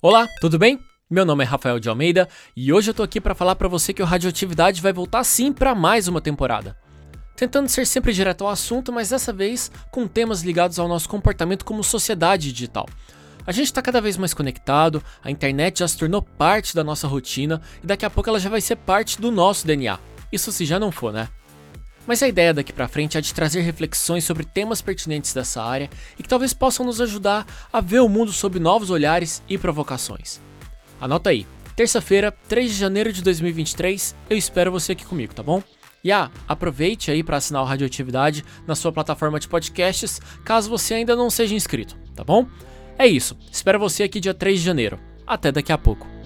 Olá, 0.00 0.28
tudo 0.40 0.60
bem? 0.60 0.78
Meu 1.10 1.24
nome 1.24 1.42
é 1.42 1.46
Rafael 1.46 1.80
de 1.80 1.88
Almeida 1.88 2.28
e 2.56 2.72
hoje 2.72 2.88
eu 2.88 2.94
tô 2.94 3.02
aqui 3.02 3.20
para 3.20 3.34
falar 3.34 3.56
para 3.56 3.66
você 3.66 3.92
que 3.92 4.00
o 4.00 4.06
Radioatividade 4.06 4.80
vai 4.80 4.92
voltar 4.92 5.24
sim 5.24 5.52
para 5.52 5.74
mais 5.74 6.06
uma 6.06 6.20
temporada. 6.20 6.76
Tentando 7.34 7.68
ser 7.68 7.84
sempre 7.84 8.12
direto 8.12 8.44
ao 8.44 8.50
assunto, 8.50 8.92
mas 8.92 9.08
dessa 9.08 9.32
vez 9.32 9.72
com 9.90 10.06
temas 10.06 10.42
ligados 10.42 10.78
ao 10.78 10.86
nosso 10.86 11.08
comportamento 11.08 11.64
como 11.64 11.82
sociedade 11.82 12.52
digital. 12.52 12.86
A 13.44 13.50
gente 13.50 13.64
está 13.64 13.82
cada 13.82 14.00
vez 14.00 14.16
mais 14.16 14.32
conectado, 14.32 15.02
a 15.20 15.32
internet 15.32 15.80
já 15.80 15.88
se 15.88 15.98
tornou 15.98 16.22
parte 16.22 16.76
da 16.76 16.84
nossa 16.84 17.08
rotina 17.08 17.60
e 17.82 17.86
daqui 17.88 18.06
a 18.06 18.10
pouco 18.10 18.30
ela 18.30 18.38
já 18.38 18.48
vai 18.48 18.60
ser 18.60 18.76
parte 18.76 19.20
do 19.20 19.32
nosso 19.32 19.66
DNA. 19.66 19.98
Isso 20.30 20.52
se 20.52 20.64
já 20.64 20.78
não 20.78 20.92
for, 20.92 21.12
né? 21.12 21.28
Mas 22.08 22.22
a 22.22 22.26
ideia 22.28 22.54
daqui 22.54 22.72
para 22.72 22.88
frente 22.88 23.18
é 23.18 23.20
de 23.20 23.34
trazer 23.34 23.60
reflexões 23.60 24.24
sobre 24.24 24.42
temas 24.42 24.80
pertinentes 24.80 25.34
dessa 25.34 25.62
área 25.62 25.90
e 26.18 26.22
que 26.22 26.28
talvez 26.28 26.54
possam 26.54 26.86
nos 26.86 27.02
ajudar 27.02 27.46
a 27.70 27.82
ver 27.82 28.00
o 28.00 28.08
mundo 28.08 28.32
sob 28.32 28.58
novos 28.58 28.88
olhares 28.88 29.42
e 29.46 29.58
provocações. 29.58 30.40
Anota 30.98 31.28
aí, 31.28 31.46
terça-feira, 31.76 32.32
3 32.48 32.70
de 32.70 32.78
janeiro 32.78 33.12
de 33.12 33.22
2023, 33.22 34.16
eu 34.30 34.38
espero 34.38 34.72
você 34.72 34.92
aqui 34.92 35.04
comigo, 35.04 35.34
tá 35.34 35.42
bom? 35.42 35.62
E 36.02 36.10
ah, 36.10 36.30
aproveite 36.48 37.10
aí 37.10 37.22
para 37.22 37.36
assinar 37.36 37.62
o 37.62 37.66
Radioatividade 37.66 38.42
na 38.66 38.74
sua 38.74 38.90
plataforma 38.90 39.38
de 39.38 39.46
podcasts, 39.46 40.18
caso 40.42 40.70
você 40.70 40.94
ainda 40.94 41.14
não 41.14 41.28
seja 41.28 41.54
inscrito, 41.54 41.94
tá 42.16 42.24
bom? 42.24 42.46
É 42.98 43.06
isso, 43.06 43.36
espero 43.52 43.78
você 43.78 44.04
aqui 44.04 44.18
dia 44.18 44.32
3 44.32 44.60
de 44.60 44.64
janeiro. 44.64 44.98
Até 45.26 45.52
daqui 45.52 45.72
a 45.72 45.76
pouco. 45.76 46.17